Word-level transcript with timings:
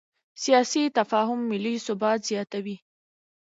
سیاسي 0.43 0.81
تفاهم 0.99 1.39
ملي 1.51 1.75
ثبات 1.87 2.19
زیاتوي 2.29 2.77